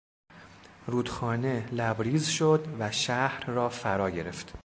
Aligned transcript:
رودخانه 0.87 1.67
لبریز 1.71 2.27
شد 2.29 2.67
و 2.79 2.91
شهر 2.91 3.45
را 3.45 3.69
فرا 3.69 4.09
گرفت. 4.09 4.53